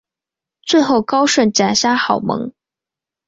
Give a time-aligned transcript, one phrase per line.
[0.63, 2.51] 最后高顺斩杀郝萌。